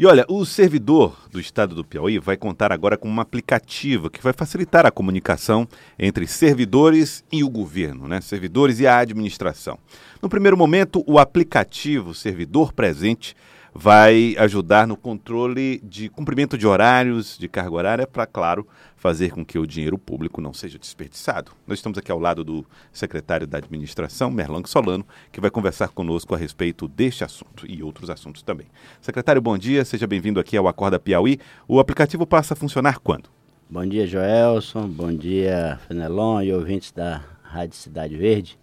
[0.00, 4.22] E olha, o servidor do estado do Piauí vai contar agora com um aplicativo que
[4.22, 8.18] vai facilitar a comunicação entre servidores e o governo, né?
[8.22, 9.78] Servidores e a administração.
[10.22, 13.36] No primeiro momento, o aplicativo Servidor Presente
[13.74, 18.66] vai ajudar no controle de cumprimento de horários, de carga horária, para, claro,
[18.96, 21.52] fazer com que o dinheiro público não seja desperdiçado.
[21.66, 26.34] Nós estamos aqui ao lado do secretário da Administração, Merlang Solano, que vai conversar conosco
[26.34, 28.66] a respeito deste assunto e outros assuntos também.
[29.00, 31.38] Secretário, bom dia, seja bem-vindo aqui ao Acorda Piauí.
[31.66, 33.30] O aplicativo passa a funcionar quando?
[33.68, 38.58] Bom dia, Joelson, bom dia, Fenelon e ouvintes da Rádio Cidade Verde.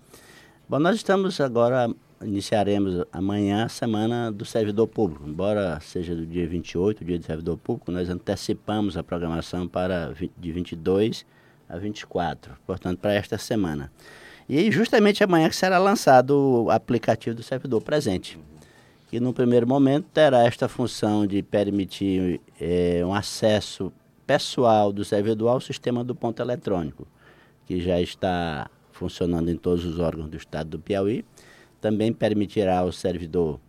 [0.70, 1.89] Bom, nós estamos agora
[2.21, 5.27] iniciaremos amanhã a semana do servidor público.
[5.27, 10.52] Embora seja do dia 28, dia do servidor público, nós antecipamos a programação para de
[10.52, 11.26] 22
[11.70, 13.91] a 24, portanto, para esta semana.
[14.49, 18.40] E justamente amanhã que será lançado o aplicativo do servidor presente,
[19.09, 23.91] que no primeiro momento terá esta função de permitir é, um acesso
[24.26, 27.07] pessoal do servidor ao sistema do ponto eletrônico,
[27.65, 31.23] que já está funcionando em todos os órgãos do estado do Piauí
[31.88, 33.62] também permitirá ao servidor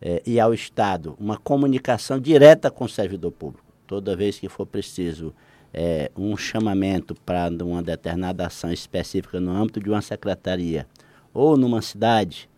[0.00, 3.66] eh, e ao Estado uma comunicação direta com o servidor público.
[3.86, 5.34] Toda vez que for preciso
[5.74, 10.86] eh, um chamamento para uma determinada ação específica no âmbito de uma secretaria
[11.34, 12.48] ou numa cidade,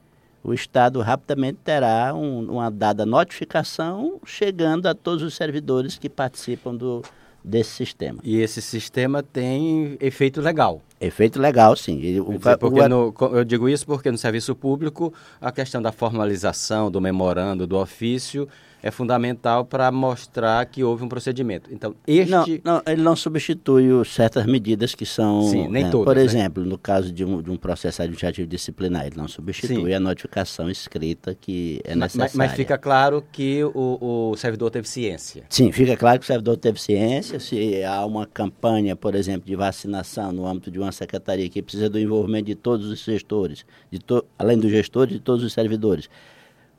[0.45, 6.77] o Estado rapidamente terá um, uma dada notificação chegando a todos os servidores que participam
[6.77, 7.03] do,
[7.49, 8.21] desse sistema.
[8.23, 10.83] E esse sistema tem efeito legal.
[11.01, 11.99] Efeito legal, sim.
[11.99, 12.23] Dizer,
[12.59, 12.89] porque o...
[12.89, 17.77] no, eu digo isso porque no serviço público a questão da formalização, do memorando, do
[17.77, 18.49] ofício
[18.83, 21.73] é fundamental para mostrar que houve um procedimento.
[21.73, 22.31] Então, este...
[22.31, 25.43] Não, não, ele não substitui certas medidas que são...
[25.43, 26.07] Sim, nem né, todas.
[26.07, 26.23] Por né?
[26.23, 29.95] exemplo, no caso de um, de um processo administrativo disciplinar, ele não substitui Sim.
[29.95, 32.31] a notificação escrita que é necessária.
[32.35, 35.45] Mas, mas fica claro que o, o, servidor teve ciência.
[35.49, 37.41] Sim, fica claro que o servidor teve ciência.
[37.41, 41.91] Se há uma campanha, por exemplo, de vacinação no âmbito de uma secretaria que precisa
[41.91, 44.25] do envolvimento de todos os gestores, de to...
[44.39, 46.09] além dos gestores, de todos os servidores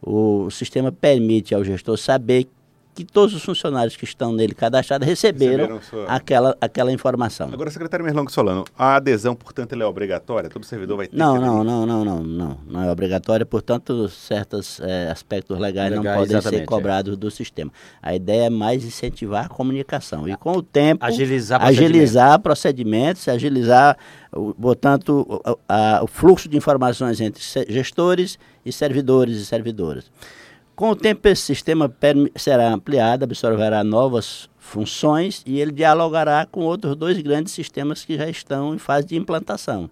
[0.01, 2.47] o sistema permite ao gestor saber
[3.05, 6.05] que todos os funcionários que estão nele cadastrados receberam, receberam sua...
[6.05, 7.49] aquela, aquela informação.
[7.51, 10.49] Agora, secretário Merlongo Solano, a adesão, portanto, ela é obrigatória?
[10.49, 11.45] Todo servidor vai ter não, que...
[11.45, 16.21] Não, não, não, não, não, não é obrigatória, portanto, certos é, aspectos legais Legal, não
[16.21, 17.15] podem ser cobrados é.
[17.15, 17.71] do sistema.
[18.01, 23.97] A ideia é mais incentivar a comunicação e, com o tempo, agilizar, agilizar procedimentos, agilizar,
[24.61, 30.11] portanto, o, a, o fluxo de informações entre gestores e servidores e servidoras.
[30.79, 31.93] Com o tempo, esse sistema
[32.37, 38.29] será ampliado, absorverá novas funções e ele dialogará com outros dois grandes sistemas que já
[38.29, 39.89] estão em fase de implantação.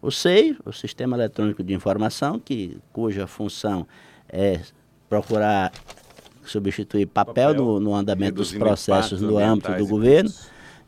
[0.00, 3.86] O SEI, o Sistema Eletrônico de Informação, que, cuja função
[4.26, 4.60] é
[5.06, 5.70] procurar
[6.46, 10.32] substituir papel, papel no, no, andamento dos processos no âmbito do governo.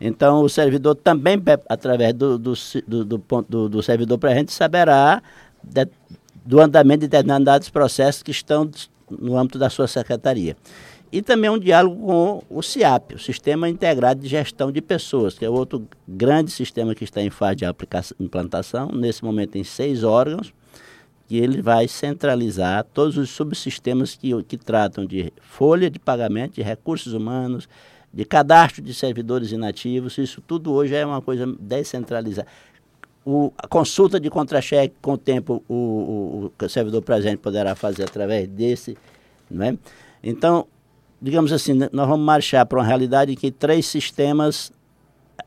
[0.01, 1.37] Então, o servidor também,
[1.69, 2.55] através do, do,
[2.87, 5.23] do, do, do, do servidor presente, saberá
[5.63, 5.87] de,
[6.47, 8.65] do andamento de determinados processos que estão
[9.11, 10.57] no âmbito da sua secretaria.
[11.11, 15.45] E também um diálogo com o CIAP, o Sistema Integrado de Gestão de Pessoas, que
[15.45, 17.65] é outro grande sistema que está em fase de
[18.21, 20.53] implantação, nesse momento em seis órgãos,
[21.27, 26.63] que ele vai centralizar todos os subsistemas que, que tratam de folha de pagamento, de
[26.63, 27.69] recursos humanos,
[28.13, 32.49] de cadastro de servidores inativos, isso tudo hoje é uma coisa descentralizada.
[33.31, 38.05] O, a consulta de contra-cheque, com o tempo, o, o, o, servidor presente poderá fazer
[38.05, 38.97] através desse.
[39.51, 39.77] Não é?
[40.23, 40.67] Então,
[41.21, 44.73] digamos assim, nós vamos marchar para uma realidade em que três sistemas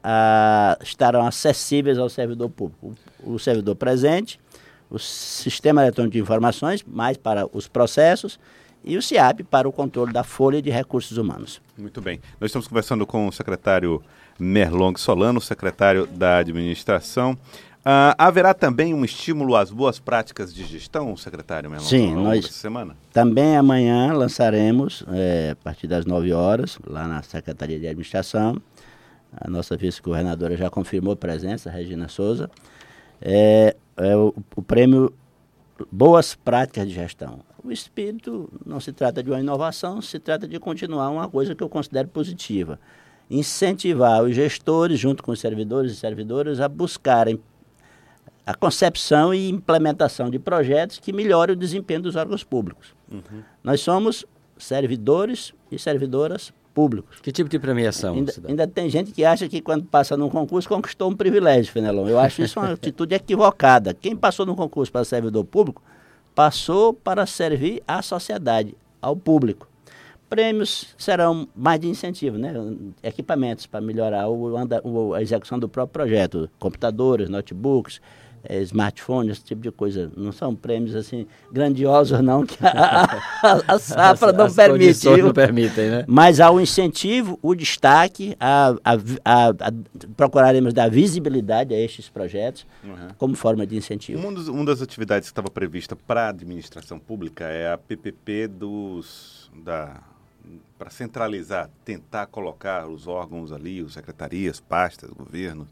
[0.03, 2.93] ah, estarão acessíveis ao servidor público.
[3.23, 4.39] O, o servidor presente,
[4.87, 8.39] o Sistema Eletrônico de Informações, mais para os processos,
[8.83, 11.59] e o CIAP para o controle da folha de recursos humanos.
[11.75, 12.19] Muito bem.
[12.39, 14.03] Nós estamos conversando com o secretário
[14.39, 17.37] Merlong Solano, secretário da Administração.
[17.81, 22.95] Uh, haverá também um estímulo às boas práticas de gestão, secretário Melão, Sim, nós semana?
[23.11, 28.61] também amanhã lançaremos, é, a partir das 9 horas, lá na Secretaria de Administração,
[29.35, 32.51] a nossa vice-governadora já confirmou a presença, Regina Souza,
[33.19, 35.11] é, é o, o prêmio
[35.91, 37.39] Boas Práticas de Gestão.
[37.63, 41.63] O espírito não se trata de uma inovação, se trata de continuar uma coisa que
[41.63, 42.79] eu considero positiva.
[43.29, 47.39] Incentivar os gestores, junto com os servidores e servidoras, a buscarem
[48.51, 52.93] a concepção e implementação de projetos que melhorem o desempenho dos órgãos públicos.
[53.09, 53.41] Uhum.
[53.63, 54.25] Nós somos
[54.57, 57.21] servidores e servidoras públicos.
[57.21, 58.13] Que tipo de premiação?
[58.13, 62.09] Ainda, ainda, tem gente que acha que quando passa num concurso conquistou um privilégio, Fenelon.
[62.09, 63.93] Eu acho isso uma atitude equivocada.
[63.93, 65.81] Quem passou num concurso para servidor público
[66.35, 69.65] passou para servir à sociedade, ao público.
[70.29, 72.53] Prêmios serão mais de incentivo, né?
[73.01, 78.01] equipamentos para melhorar o, o, a execução do próprio projeto, computadores, notebooks,
[78.43, 80.11] é, smartphone, esse tipo de coisa.
[80.15, 83.03] Não são prêmios assim grandiosos, não, que a,
[83.41, 85.07] a, a safra as, não as permite.
[85.07, 86.05] não permitem, né?
[86.07, 89.73] Mas há o incentivo, o destaque, a, a,
[90.15, 93.07] procuraremos dar visibilidade a estes projetos uhum.
[93.17, 94.25] como forma de incentivo.
[94.25, 98.47] Um dos, uma das atividades que estava prevista para a administração pública é a PPP
[98.47, 100.01] dos da
[100.77, 105.67] para centralizar, tentar colocar os órgãos ali, os secretarias, pastas, governos,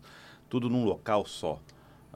[0.47, 1.59] tudo num local só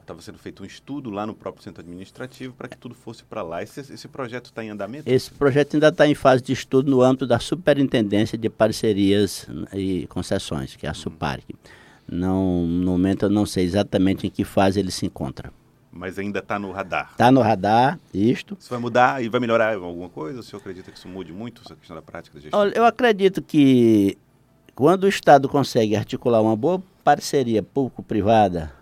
[0.04, 3.42] estava sendo feito um estudo lá no próprio centro administrativo para que tudo fosse para
[3.42, 3.62] lá.
[3.62, 5.10] Esse, esse projeto está em andamento?
[5.10, 10.06] Esse projeto ainda está em fase de estudo no âmbito da Superintendência de Parcerias e
[10.08, 10.96] Concessões, que é a uhum.
[10.96, 11.44] SUPARC.
[12.06, 15.52] Não, no momento eu não sei exatamente em que fase ele se encontra.
[15.90, 17.10] Mas ainda está no radar.
[17.12, 18.56] Está no radar, isto.
[18.58, 20.40] Isso vai mudar e vai melhorar alguma coisa?
[20.40, 22.60] O senhor acredita que isso mude muito, essa questão da prática da gestão?
[22.60, 24.18] Olha, eu acredito que
[24.74, 28.72] quando o Estado consegue articular uma boa parceria público-privada,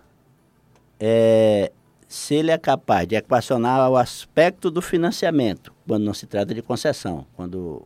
[1.05, 1.69] é,
[2.07, 6.61] se ele é capaz de equacionar o aspecto do financiamento, quando não se trata de
[6.61, 7.81] concessão, quando,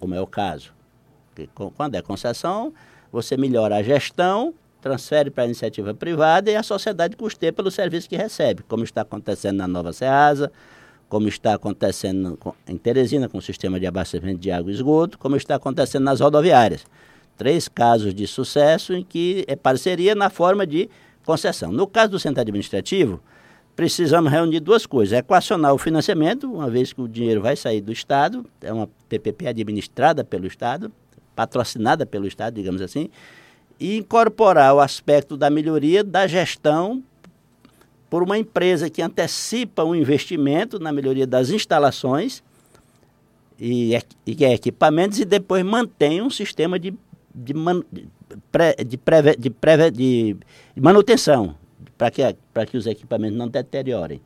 [0.00, 0.72] como é o caso.
[1.28, 2.74] Porque, quando é concessão,
[3.12, 8.08] você melhora a gestão, transfere para a iniciativa privada e a sociedade custeia pelo serviço
[8.08, 10.50] que recebe, como está acontecendo na Nova Ceasa,
[11.08, 12.36] como está acontecendo
[12.66, 16.18] em Teresina com o sistema de abastecimento de água e esgoto, como está acontecendo nas
[16.18, 16.84] rodoviárias.
[17.36, 20.90] Três casos de sucesso em que é parceria na forma de
[21.26, 21.72] concessão.
[21.72, 23.20] No caso do centro administrativo,
[23.74, 27.92] precisamos reunir duas coisas: equacionar o financiamento, uma vez que o dinheiro vai sair do
[27.92, 30.90] Estado, é uma PPP administrada pelo Estado,
[31.34, 33.10] patrocinada pelo Estado, digamos assim,
[33.78, 37.02] e incorporar o aspecto da melhoria da gestão
[38.08, 42.42] por uma empresa que antecipa o um investimento na melhoria das instalações
[43.58, 46.94] e, e equipamentos e depois mantém um sistema de,
[47.36, 47.82] de, man,
[48.50, 49.36] pré, de, preve,
[49.90, 51.54] de, de manutenção,
[51.98, 52.22] para que,
[52.70, 54.20] que os equipamentos não deteriorem.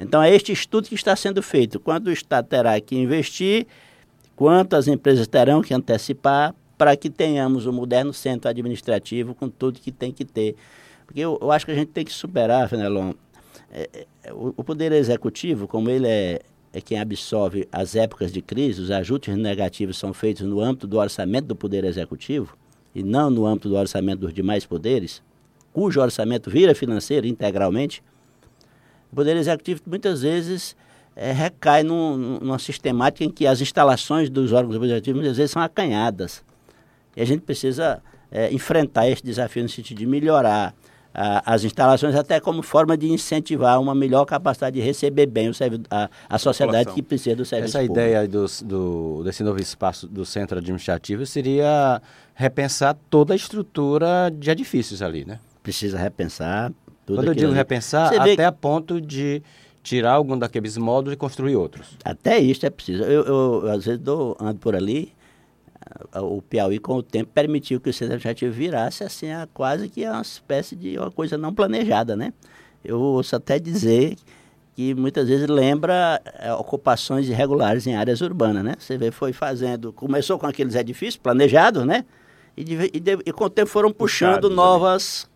[0.00, 1.78] Então, é este estudo que está sendo feito.
[1.78, 3.66] Quanto o Estado terá que investir,
[4.34, 9.78] quanto as empresas terão que antecipar, para que tenhamos um moderno centro administrativo com tudo
[9.78, 10.56] que tem que ter.
[11.06, 13.12] Porque eu, eu acho que a gente tem que superar, Fenelon,
[13.70, 16.40] é, é, o, o Poder Executivo, como ele é,
[16.74, 20.98] é quem absorve as épocas de crise, os ajustes negativos são feitos no âmbito do
[20.98, 22.56] orçamento do Poder Executivo,
[22.92, 25.22] e não no âmbito do orçamento dos demais poderes,
[25.72, 28.02] cujo orçamento vira financeiro integralmente,
[29.12, 30.74] o Poder Executivo muitas vezes
[31.14, 35.62] é, recai num, numa sistemática em que as instalações dos órgãos legislativos muitas vezes são
[35.62, 36.42] acanhadas.
[37.16, 40.74] E a gente precisa é, enfrentar esse desafio no sentido de melhorar
[41.14, 45.54] a, as instalações, até como forma de incentivar uma melhor capacidade de receber bem o
[45.54, 48.06] servi a, a sociedade que precisa do serviço Essa público.
[48.06, 52.02] ideia do, do, desse novo espaço do centro administrativo seria
[52.34, 55.38] repensar toda a estrutura de edifícios ali, né?
[55.62, 56.72] Precisa repensar.
[57.06, 57.56] Tudo Quando eu digo ali.
[57.56, 58.44] repensar, Você até vê...
[58.44, 59.42] a ponto de
[59.82, 61.96] tirar algum daqueles módulos e construir outros.
[62.04, 63.04] Até isso é preciso.
[63.04, 65.12] Eu, eu, eu às vezes dou, ando por ali,
[66.14, 70.06] o Piauí com o tempo permitiu que o centro administrativo virasse assim a quase que
[70.06, 72.32] uma espécie de uma coisa não planejada, né?
[72.84, 74.16] Eu ouço até dizer
[74.74, 78.74] que muitas vezes lembra é, ocupações irregulares em áreas urbanas, né?
[78.78, 82.04] Você vê, foi fazendo, começou com aqueles edifícios planejados, né?
[82.56, 85.30] E, de, e, de, e com o tempo foram puxando Puxados, novas,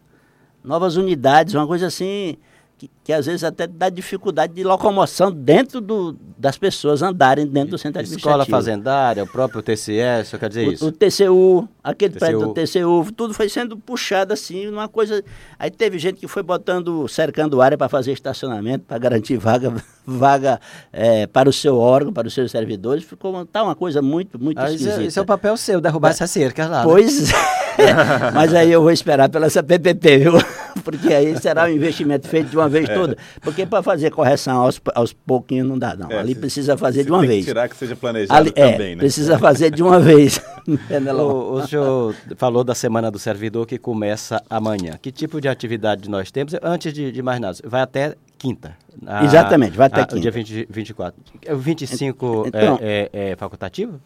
[0.62, 2.36] novas unidades, uma coisa assim
[2.78, 7.72] que, que, às vezes até dá dificuldade de locomoção dentro do, das pessoas andarem dentro
[7.72, 8.42] do centro administrativo.
[8.42, 10.86] Escola fazendária, o próprio TCE, só quer dizer o, isso?
[10.86, 12.18] O TCU, aquele TCU.
[12.18, 15.22] prédio do TCU, tudo foi sendo puxado assim, uma coisa...
[15.58, 19.74] Aí teve gente que foi botando, cercando área para fazer estacionamento, para garantir vaga,
[20.06, 20.60] vaga
[20.92, 24.58] é, para o seu órgão, para os seus servidores, ficou tá uma coisa muito, muito
[24.58, 25.02] ah, esquisita.
[25.02, 26.78] Esse é o papel seu, derrubar é, essa cerca lá.
[26.78, 26.84] Né?
[26.84, 27.38] Pois né?
[28.34, 30.32] Mas aí eu vou esperar pela essa PPP, viu?
[30.84, 32.94] Porque aí será um investimento feito de uma vez é.
[32.94, 33.16] toda.
[33.40, 36.10] Porque para fazer correção aos, aos pouquinhos não dá, não.
[36.10, 37.44] É, Ali se, precisa fazer de uma vez.
[37.44, 39.00] tirar que seja planejado Ali, é, também, né?
[39.00, 40.40] Precisa fazer de uma vez.
[41.18, 44.98] o, o senhor falou da Semana do Servidor que começa amanhã.
[45.00, 46.54] Que tipo de atividade nós temos?
[46.62, 48.76] Antes de, de mais nada, vai até quinta.
[49.06, 50.20] A, Exatamente, vai até a, quinta.
[50.20, 51.20] Dia 20, 24.
[51.50, 54.00] O 25 então, é, é, é facultativo?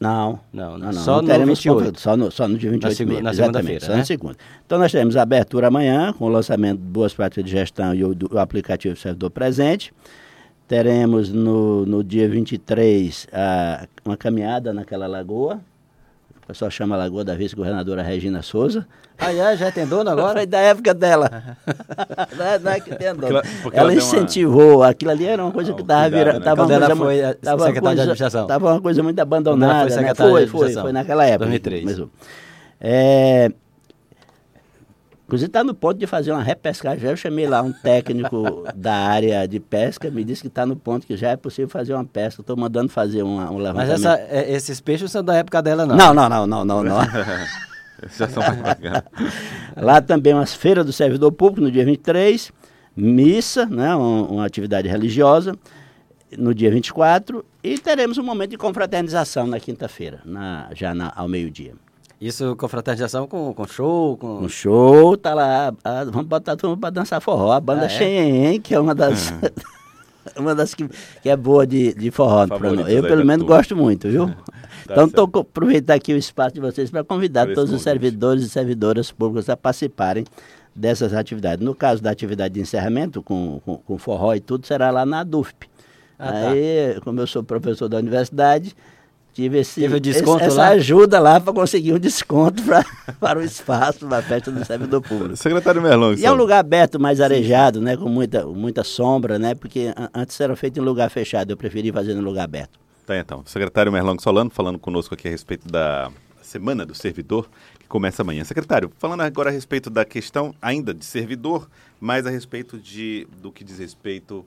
[0.00, 0.92] Não, não, não, não.
[0.94, 2.00] Só, não no 28.
[2.00, 3.98] Só no, só no dia 28 na, na segunda-feira, Só né?
[3.98, 4.36] na segunda.
[4.64, 8.02] Então nós teremos a abertura amanhã, com o lançamento de Boas Práticas de Gestão e
[8.02, 9.92] o, do, o aplicativo Servidor Presente.
[10.66, 15.60] Teremos no, no dia 23 a, uma caminhada naquela lagoa,
[16.52, 18.86] pessoal chama Lagoa da vice-governadora Regina Souza.
[19.18, 19.56] Ah, é?
[19.56, 20.46] Já tem dono agora?
[20.46, 21.56] Da época dela.
[22.36, 23.42] não, é, não é que tem dono.
[23.62, 26.38] Porque ela, ela deu uma- incentivou, aquilo ali era uma coisa Ah, que estava virando.
[26.38, 26.44] né?
[26.44, 28.46] Tava Quando uma ela coisa, foi, eh, tava uma secretária de coisa- administração.
[28.46, 29.72] Tava uma coisa muito Quando abandonada.
[29.72, 29.96] ela foi né?
[29.96, 31.38] secretária foi, de foi, foi naquela época.
[31.46, 31.82] 2003.
[31.84, 32.10] Começou.
[32.80, 33.50] É,
[35.30, 36.98] Inclusive está no ponto de fazer uma repescagem.
[36.98, 40.74] Já Eu chamei lá um técnico da área de pesca, me disse que está no
[40.74, 42.40] ponto que já é possível fazer uma pesca.
[42.40, 43.92] Estou mandando fazer uma, um Mas levantamento.
[44.06, 45.94] essa, é, esses peixes são da época dela, não?
[45.96, 46.98] Não, não, não, não, não, não.
[48.18, 49.04] Já são mais.
[49.76, 52.50] Lá também umas feiras do servidor público no dia 23,
[52.96, 55.54] missa, né, uma, uma atividade religiosa,
[56.36, 61.28] no dia 24, e teremos um momento de confraternização na quinta-feira, na, já na- ao
[61.28, 61.74] meio-dia.
[62.20, 64.40] Isso com fraternização, com, com show, com...
[64.40, 67.86] Um show, tá lá, a- vamos botar todo mundo para dançar forró, a banda Ah,
[67.86, 67.88] é?
[67.88, 69.32] Xenhen, que é uma das...
[70.36, 70.86] Uma das que,
[71.22, 72.46] que é boa de, de forró.
[72.46, 72.68] pra.
[72.90, 74.30] Eu, pelo menos, gosto muito, viu?
[74.86, 78.48] Tá então, estou aproveitar aqui o espaço de vocês para convidar todos os servidores e
[78.48, 80.24] servidoras públicas a participarem
[80.74, 81.64] dessas atividades.
[81.64, 85.22] No caso da atividade de encerramento, com, com, com forró e tudo, será lá na
[85.22, 85.68] DUFP.
[86.18, 86.50] Ah, tá.
[86.50, 88.74] Aí, como eu sou professor da universidade,
[89.32, 92.84] tive esse, Teve desconto esse- essa ajuda lá para conseguir um desconto pra,
[93.20, 95.36] para o espaço da festa do servidor público.
[95.36, 96.16] Secretário Merlong.
[96.18, 97.96] E é um lugar aberto, mais arejado, né?
[97.96, 99.54] Com muita, muita sombra, né?
[99.54, 102.78] Porque an- antes era feito em lugar fechado, eu preferi fazer no lugar aberto.
[103.06, 103.42] Tá, então.
[103.46, 106.10] Secretário Merlong Solano falando conosco aqui a respeito da
[106.42, 108.42] Semana do Servidor, que começa amanhã.
[108.44, 111.68] Secretário, falando agora a respeito da questão ainda de servidor,
[112.00, 114.44] mas a respeito de, do que diz respeito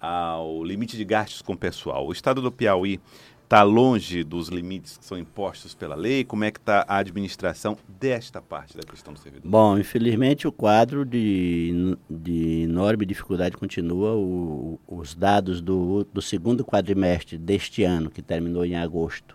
[0.00, 2.06] ao limite de gastos com pessoal.
[2.06, 3.00] O estado do Piauí
[3.48, 6.22] está longe dos limites que são impostos pela lei?
[6.22, 9.50] Como é que está a administração desta parte da questão do servidor?
[9.50, 14.14] Bom, infelizmente o quadro de, de enorme dificuldade continua.
[14.14, 19.34] O- os dados do, do segundo quadrimestre deste ano, que terminou em agosto,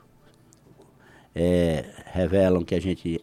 [1.34, 3.20] é, revelam que a gente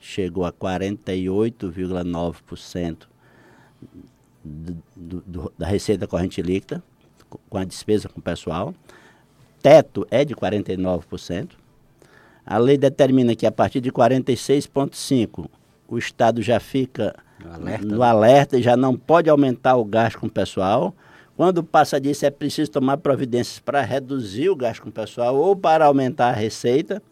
[0.00, 3.06] chegou a 48,9%
[4.44, 6.82] do- do- do- da receita corrente líquida,
[7.28, 8.74] co- com a despesa com o pessoal.
[9.62, 11.50] Teto é de 49%.
[12.44, 15.48] A lei determina que a partir de 46,5%
[15.86, 18.06] o Estado já fica No alerta, no né?
[18.06, 20.94] alerta e já não pode aumentar o gasto com o pessoal.
[21.36, 25.54] Quando passa disso, é preciso tomar providências para reduzir o gasto com o pessoal ou
[25.54, 27.02] para aumentar a receita.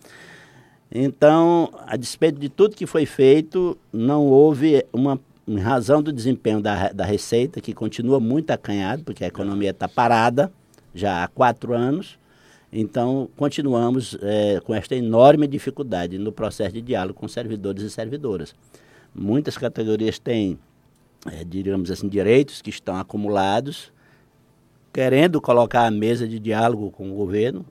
[0.93, 6.61] Então, a despeito de tudo que foi feito, não houve uma em razão do desempenho
[6.61, 10.53] da, da receita, que continua muito acanhado, porque a economia está parada
[10.95, 12.20] já há quatro anos.
[12.73, 18.55] Então, continuamos eh, com esta enorme dificuldade no processo de diálogo com servidores e servidoras.
[19.13, 20.57] Muitas categorias têm,
[21.27, 23.93] eh, digamos assim, direitos que estão acumulados,
[24.93, 27.67] querendo colocar a mesa de diálogo com o governo.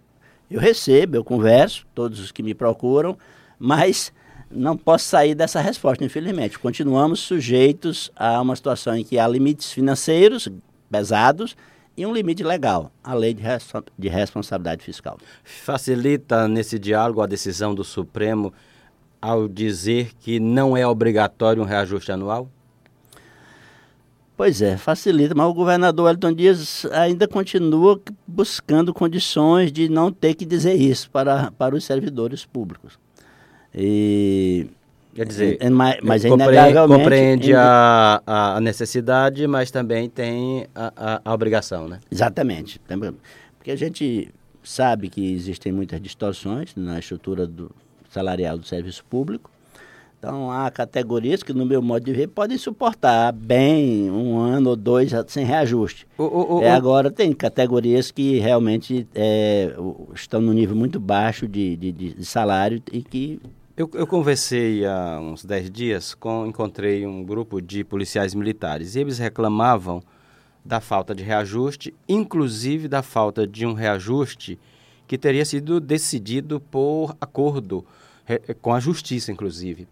[0.51, 3.17] Eu recebo, eu converso, todos os que me procuram,
[3.57, 4.11] mas
[4.51, 6.59] não posso sair dessa resposta, infelizmente.
[6.59, 10.49] Continuamos sujeitos a uma situação em que há limites financeiros
[10.91, 11.55] pesados
[11.99, 13.43] e um limite legal, a lei de,
[13.97, 15.17] de responsabilidade fiscal.
[15.43, 18.53] Facilita nesse diálogo a decisão do Supremo
[19.21, 22.49] ao dizer que não é obrigatório um reajuste anual?
[24.37, 30.35] Pois é, facilita, mas o governador Elton Dias ainda continua buscando condições de não ter
[30.35, 32.97] que dizer isso para, para os servidores públicos.
[33.75, 34.67] E,
[35.13, 37.03] Quer dizer, é- mas, mas é inegavelmente...
[37.03, 41.99] compreende a, a- necessidade, mas também tem a, a- a obrigação, né?
[42.11, 42.79] Exatamente.
[43.57, 44.29] Porque a gente
[44.63, 47.71] sabe que existem muitas distorções na estrutura do
[48.09, 49.49] salarial do serviço público.
[50.19, 54.75] Então, há categorias que, no meu modo de ver, podem suportar bem um ano ou
[54.75, 56.05] dois sem reajuste.
[56.17, 59.73] O, o- É, agora, tem categorias que realmente é,
[60.13, 63.39] estão no nível muito baixo de- de- de salário e que
[63.79, 68.99] Eu, eu conversei há uns 10 dias, com, encontrei um grupo de policiais militares e
[68.99, 70.03] eles reclamavam
[70.65, 74.59] da falta de reajuste, inclusive da falta de um reajuste
[75.07, 77.85] que teria sido decidido por acordo
[78.61, 79.87] com a justiça, inclusive.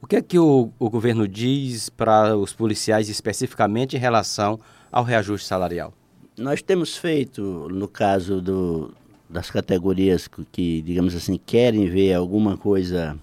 [0.00, 4.60] O que é que o, o governo diz para os policiais especificamente em relação
[4.92, 5.92] ao reajuste salarial?
[6.38, 8.94] Nós temos feito, no caso do,
[9.28, 13.18] das categorias que, que, digamos assim, querem ver alguma coisa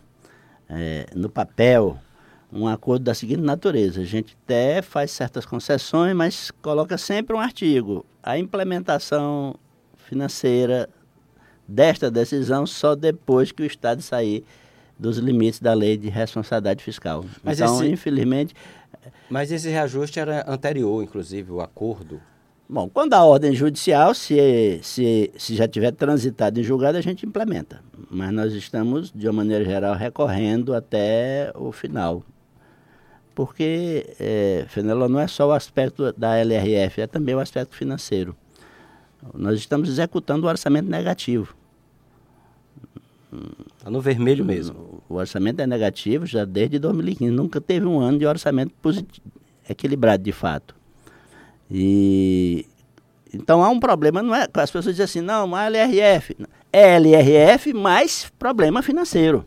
[0.70, 1.98] eh, no papel,
[2.52, 4.02] um acordo da seguinte natureza.
[4.02, 8.06] A gente até faz certas concessões, mas coloca sempre um artigo.
[8.22, 9.56] A implementação
[9.98, 10.90] financeira
[11.68, 14.44] desta decisão só depois que o Estado sair
[15.00, 17.26] dos limites da lei de responsabilidade fiscal.
[17.44, 18.54] Mas então, esse- infelizmente,
[19.30, 22.22] Mas esse reajuste era anterior, inclusive, o acordo.
[22.68, 27.26] Bom, quando a ordem judicial, se, se, se já tiver transitado em julgado, a gente
[27.26, 27.82] implementa.
[28.10, 32.24] mas nós estamos, de uma maneira geral, recorrendo até o final.
[33.36, 38.36] Porque, é, Fenelon, não é só o aspecto da LRF, é também o aspecto financeiro.
[39.34, 41.56] Nós estamos executando o orçamento negativo.
[43.78, 45.04] Está no vermelho mesmo.
[45.10, 47.32] O orçamento é negativo já desde 2015.
[47.32, 49.26] Nunca teve um ano de orçamento positivo,
[49.68, 50.76] equilibrado de fato.
[51.74, 52.66] E
[53.34, 54.48] então há um problema, não é?
[54.54, 56.38] As pessoas dizem assim, não, mas LRF.
[56.72, 59.44] É LRF mais problema financeiro.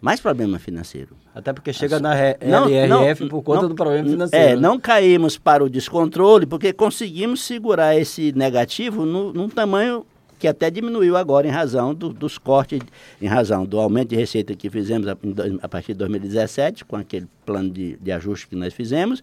[0.00, 1.14] Mais problema financeiro.
[1.34, 2.14] Até porque chega na
[2.44, 4.44] não, LRF não, por conta não, do problema financeiro.
[4.44, 4.60] É, né?
[4.60, 10.04] não caímos para o descontrole porque conseguimos segurar esse negativo no, num tamanho
[10.42, 12.80] que até diminuiu agora em razão do, dos cortes,
[13.20, 15.16] em razão do aumento de receita que fizemos a,
[15.62, 19.22] a partir de 2017, com aquele plano de, de ajuste que nós fizemos,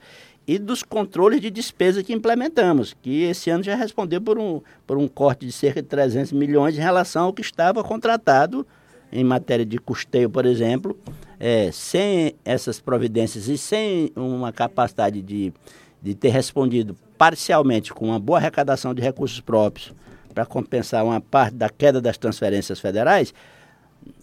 [0.49, 4.97] e dos controles de despesa que implementamos, que esse ano já respondeu por um, por
[4.97, 8.65] um corte de cerca de 300 milhões em relação ao que estava contratado
[9.11, 10.97] em matéria de custeio, por exemplo,
[11.39, 15.53] é, sem essas providências e sem uma capacidade de,
[16.01, 19.93] de ter respondido parcialmente com uma boa arrecadação de recursos próprios
[20.33, 23.35] para compensar uma parte da queda das transferências federais,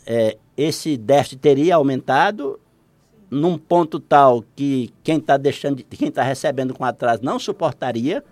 [0.04, 2.58] é, esse déficit teria aumentado
[3.30, 8.22] num ponto tal que quem está deixando, quem está recebendo com atraso não suportaria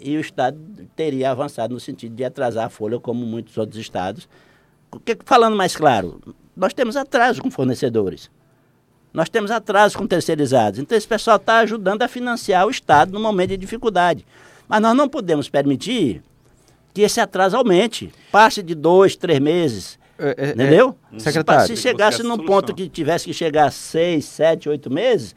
[0.00, 0.58] e o Estado
[0.96, 4.28] teria avançado no sentido de atrasar a folha, como muitos outros estados.
[5.24, 6.20] Falando mais claro,
[6.56, 8.30] nós temos atraso com fornecedores.
[9.12, 10.80] Nós temos atraso com terceirizados.
[10.80, 14.26] Então, esse pessoal está ajudando a financiar o Estado no momento de dificuldade.
[14.66, 16.22] Mas nós não podemos permitir
[16.94, 19.98] que esse atraso aumente, passe de dois, três meses.
[20.22, 20.96] É, é, Entendeu?
[21.12, 21.66] É, secretário.
[21.66, 25.34] Se chegasse num ponto que tivesse que chegar a seis, sete, oito meses,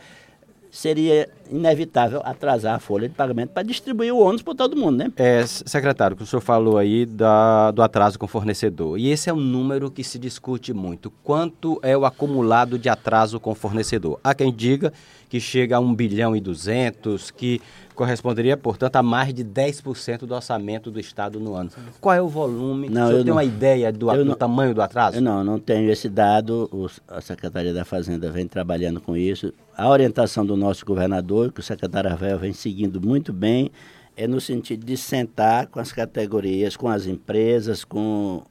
[0.70, 5.12] seria inevitável atrasar a folha de pagamento para distribuir o ônus para todo mundo, né?
[5.16, 9.00] É, secretário, que o senhor falou aí da, do atraso com o fornecedor.
[9.00, 11.12] E esse é um número que se discute muito.
[11.24, 14.20] Quanto é o acumulado de atraso com o fornecedor?
[14.24, 14.92] Há quem diga
[15.30, 17.62] que chega a 1 bilhão e 200, que
[17.96, 21.72] corresponderia, portanto, a mais de 10% do orçamento do Estado no ano.
[22.00, 22.90] Qual é o volume?
[22.90, 25.18] Não, o senhor tem não, uma ideia do, do não, tamanho do atraso?
[25.18, 26.70] Eu não, não tenho esse dado.
[26.72, 29.54] O, a Secretaria da Fazenda vem trabalhando com isso.
[29.76, 33.72] A orientação do nosso governador, que o secretário Rafael vem seguindo muito bem,
[34.16, 38.44] é no sentido de sentar com as categorias, com as empresas, com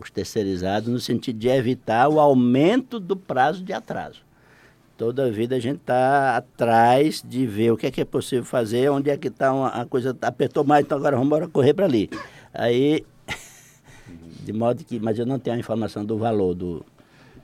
[0.00, 4.22] os terceirizados, no sentido de evitar o aumento do prazo de atraso
[4.96, 8.90] toda vida a gente está atrás de ver o que é que é possível fazer,
[8.90, 12.10] onde é que está a coisa apertou mais, então agora vamos correr para ali.
[12.52, 13.04] Aí,
[14.44, 16.84] de modo que, mas eu não tenho a informação do valor do,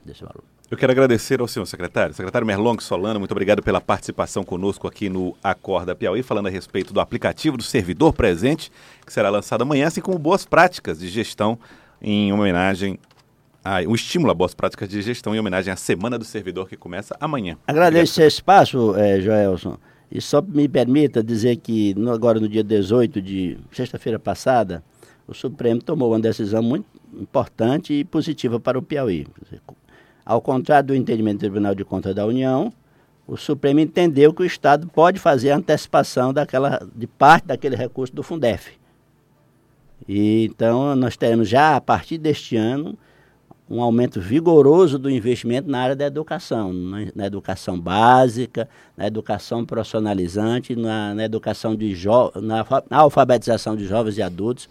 [0.04, 0.42] desse valor.
[0.70, 5.08] Eu quero agradecer ao senhor secretário, secretário Merlong Solano, muito obrigado pela participação conosco aqui
[5.08, 8.70] no Acorda Piauí, falando a respeito do aplicativo do servidor presente,
[9.06, 11.58] que será lançado amanhã, assim como boas práticas de gestão
[12.02, 12.98] em homenagem
[13.64, 16.76] ah, um estímulo a boas práticas de gestão em homenagem à Semana do Servidor que
[16.76, 17.56] começa amanhã.
[17.66, 19.76] Agradeço esse espaço, é, Joelson.
[20.10, 24.82] E só me permita dizer que no, agora no dia 18 de sexta-feira passada,
[25.26, 29.26] o Supremo tomou uma decisão muito importante e positiva para o Piauí.
[30.24, 32.72] Ao contrário do entendimento do Tribunal de Contas da União,
[33.26, 38.14] o Supremo entendeu que o Estado pode fazer a antecipação daquela, de parte daquele recurso
[38.14, 38.72] do Fundef.
[40.08, 42.96] E, então, nós teremos já, a partir deste ano,
[43.70, 46.72] um aumento vigoroso do investimento na área da educação,
[47.14, 51.94] na, educação básica, na educação profissionalizante, na, na educação de
[52.36, 54.68] na, na, alfabetização de jovens e adultos.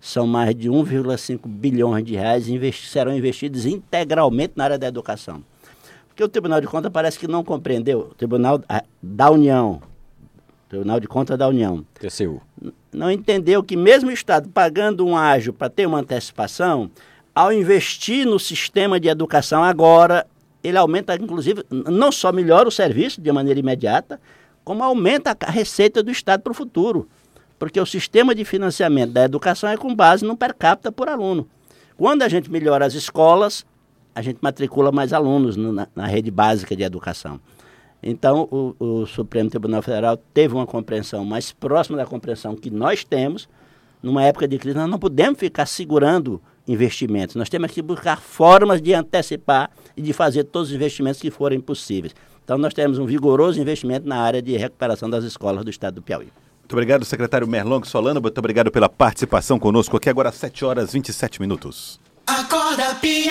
[0.00, 5.42] São mais de 1,5 bilhões de reais investi serão investidos integralmente na área da educação.
[6.08, 8.62] Porque o Tribunal de Contas parece que não compreendeu, o Tribunal
[9.02, 9.82] da União,
[10.70, 12.40] Tribunal de Contas da União, TCU.
[12.90, 16.90] não entendeu que mesmo o Estado pagando um ágio para ter uma antecipação,
[17.40, 20.26] ao investir no sistema de educação agora,
[20.62, 24.20] ele aumenta, inclusive, não só melhora o serviço de maneira imediata,
[24.62, 27.08] como aumenta a receita do Estado para o futuro.
[27.58, 31.48] Porque o sistema de financiamento da educação é com base no per capita por aluno.
[31.96, 33.64] Quando a gente melhora as escolas,
[34.14, 37.40] a gente matricula mais alunos no, na, na, rede básica de educação.
[38.02, 43.02] Então, o, o Supremo Tribunal Federal teve uma compreensão mais próxima da compreensão que nós
[43.02, 43.48] temos.
[44.02, 46.40] Numa época de crise, nós não podemos ficar segurando
[46.72, 47.34] investimentos.
[47.36, 51.60] Nós temos que buscar formas de antecipar e de fazer todos os investimentos que forem
[51.60, 52.14] possíveis.
[52.44, 56.02] Então, nós temos um vigoroso investimento na área de recuperação das escolas do estado do
[56.02, 56.28] Piauí.
[56.60, 58.20] Muito obrigado, secretário Merlong Solano.
[58.20, 61.98] Muito obrigado pela participação conosco aqui agora às 7 horas e 27 minutos.
[62.26, 62.94] Acorda,